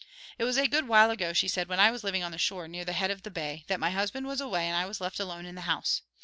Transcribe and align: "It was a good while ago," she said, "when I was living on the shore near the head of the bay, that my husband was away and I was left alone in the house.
"It 0.39 0.45
was 0.45 0.57
a 0.57 0.67
good 0.67 0.87
while 0.87 1.11
ago," 1.11 1.31
she 1.31 1.47
said, 1.47 1.67
"when 1.69 1.79
I 1.79 1.91
was 1.91 2.03
living 2.03 2.23
on 2.23 2.31
the 2.31 2.39
shore 2.39 2.67
near 2.67 2.83
the 2.83 2.91
head 2.93 3.11
of 3.11 3.21
the 3.21 3.29
bay, 3.29 3.65
that 3.67 3.79
my 3.79 3.91
husband 3.91 4.25
was 4.25 4.41
away 4.41 4.65
and 4.67 4.75
I 4.75 4.87
was 4.87 4.99
left 4.99 5.19
alone 5.19 5.45
in 5.45 5.53
the 5.53 5.61
house. 5.69 6.01